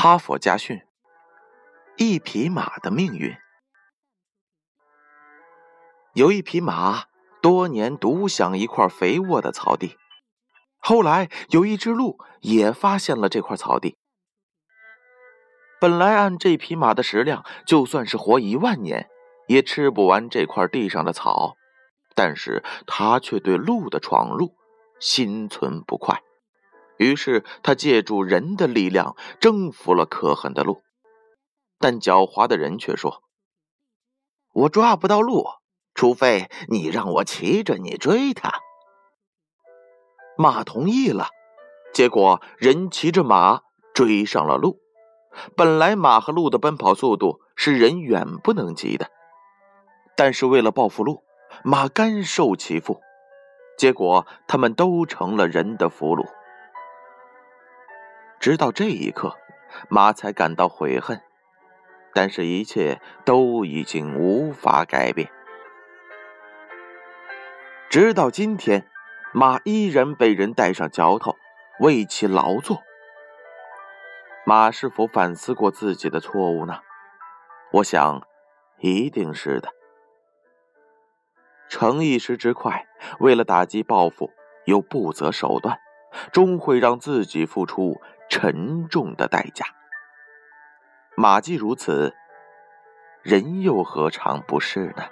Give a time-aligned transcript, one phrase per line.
[0.00, 0.80] 哈佛家训：
[1.96, 3.34] 一匹马的命运。
[6.14, 7.06] 有一匹马
[7.42, 9.96] 多年独享一块肥沃的草地，
[10.78, 13.98] 后来有一只鹿也发现了这块草地。
[15.80, 19.10] 本来按这匹马的食量，就算是活一万年，
[19.48, 21.56] 也吃不完这块地上的草，
[22.14, 24.54] 但是它却对鹿的闯入
[25.00, 26.22] 心存不快。
[26.98, 30.82] 于是他借助人的力量征服了可恨的鹿，
[31.78, 33.22] 但狡猾的人却说
[34.52, 35.44] ：“我抓不到鹿，
[35.94, 38.52] 除非你让我骑着你追它。”
[40.36, 41.28] 马同意了，
[41.94, 43.62] 结果人骑着马
[43.94, 44.78] 追上了鹿。
[45.56, 49.08] 本来马和鹿的奔跑速度是人远不能及的，
[50.16, 51.22] 但是为了报复鹿，
[51.62, 53.00] 马甘受其负，
[53.76, 56.26] 结果他们都成了人的俘虏。
[58.40, 59.36] 直到这一刻，
[59.88, 61.20] 马才感到悔恨，
[62.14, 65.28] 但是，一切都已经无法改变。
[67.90, 68.88] 直到今天，
[69.32, 71.34] 马依然被人带上嚼头，
[71.80, 72.82] 为其劳作。
[74.46, 76.80] 马是否反思过自己的错误呢？
[77.72, 78.22] 我想，
[78.78, 79.70] 一定是的。
[81.68, 82.86] 逞一时之快，
[83.18, 84.30] 为了打击报复，
[84.64, 85.78] 又不择手段，
[86.32, 88.00] 终会让自己付出。
[88.28, 89.66] 沉重的代价。
[91.16, 92.14] 马既如此，
[93.22, 95.04] 人又何尝不是呢？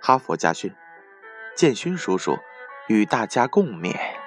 [0.00, 0.74] 哈佛家训，
[1.54, 2.38] 建勋叔叔
[2.88, 4.19] 与大家共勉。